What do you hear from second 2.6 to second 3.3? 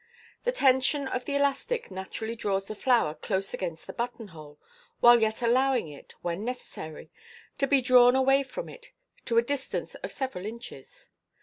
the flower